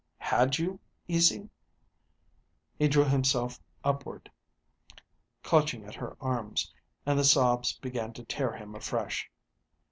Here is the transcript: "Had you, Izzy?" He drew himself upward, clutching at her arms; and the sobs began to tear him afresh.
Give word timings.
"Had 0.17 0.57
you, 0.57 0.79
Izzy?" 1.07 1.47
He 2.75 2.87
drew 2.87 3.05
himself 3.05 3.59
upward, 3.83 4.31
clutching 5.43 5.85
at 5.85 5.93
her 5.93 6.17
arms; 6.19 6.73
and 7.05 7.19
the 7.19 7.23
sobs 7.23 7.73
began 7.77 8.11
to 8.13 8.25
tear 8.25 8.53
him 8.53 8.73
afresh. 8.73 9.29